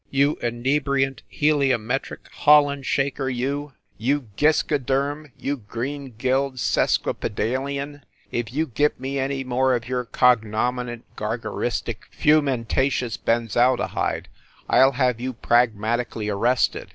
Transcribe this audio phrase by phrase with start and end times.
[0.09, 8.01] You inebriant heliometric hallan shaker, you; you giscoderm, you green gilled sesquipedalian,
[8.31, 14.25] if you give me any more of your cognominate gargaristic fumentatious benzaldehyde,
[14.67, 16.89] I ll have you pragmati cally arrested."